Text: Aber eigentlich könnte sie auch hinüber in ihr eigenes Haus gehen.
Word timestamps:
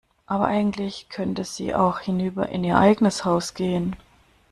Aber 0.25 0.45
eigentlich 0.47 1.09
könnte 1.09 1.43
sie 1.43 1.75
auch 1.75 1.99
hinüber 1.99 2.49
in 2.49 2.63
ihr 2.63 2.75
eigenes 2.79 3.23
Haus 3.23 3.53
gehen. 3.53 3.95